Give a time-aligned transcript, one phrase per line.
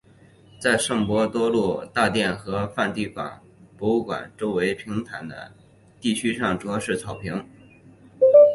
[0.59, 3.39] 在圣伯多禄大殿和梵蒂冈
[3.77, 5.51] 博物馆周围平坦的
[5.99, 7.47] 地区上主要是草坪。